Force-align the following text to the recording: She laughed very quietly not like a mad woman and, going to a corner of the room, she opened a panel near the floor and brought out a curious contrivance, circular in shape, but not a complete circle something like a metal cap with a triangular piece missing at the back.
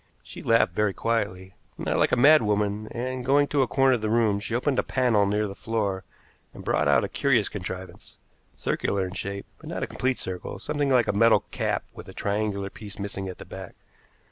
She 0.23 0.41
laughed 0.41 0.73
very 0.73 0.95
quietly 0.95 1.53
not 1.77 1.97
like 1.97 2.11
a 2.11 2.15
mad 2.15 2.41
woman 2.41 2.87
and, 2.89 3.23
going 3.23 3.47
to 3.49 3.61
a 3.61 3.67
corner 3.67 3.93
of 3.93 4.01
the 4.01 4.09
room, 4.09 4.39
she 4.39 4.55
opened 4.55 4.79
a 4.79 4.83
panel 4.83 5.27
near 5.27 5.47
the 5.47 5.53
floor 5.53 6.05
and 6.55 6.65
brought 6.65 6.87
out 6.87 7.03
a 7.03 7.07
curious 7.07 7.49
contrivance, 7.49 8.17
circular 8.55 9.05
in 9.05 9.13
shape, 9.13 9.45
but 9.59 9.69
not 9.69 9.83
a 9.83 9.87
complete 9.87 10.17
circle 10.17 10.57
something 10.57 10.89
like 10.89 11.05
a 11.05 11.13
metal 11.13 11.41
cap 11.51 11.83
with 11.93 12.09
a 12.09 12.13
triangular 12.15 12.71
piece 12.71 12.97
missing 12.97 13.29
at 13.29 13.37
the 13.37 13.45
back. 13.45 13.75